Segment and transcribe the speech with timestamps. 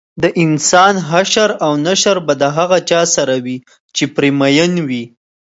[0.21, 3.57] دانسان حشر او نشر به د هغه چا سره وي
[3.95, 5.03] چې پرې مین وي